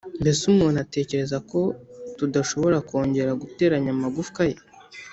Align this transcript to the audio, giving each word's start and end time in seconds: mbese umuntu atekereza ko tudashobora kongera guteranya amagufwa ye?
mbese 0.21 0.41
umuntu 0.51 0.77
atekereza 0.85 1.37
ko 1.49 1.59
tudashobora 2.17 2.77
kongera 2.89 3.37
guteranya 3.41 3.89
amagufwa 3.95 4.41
ye? 4.51 4.57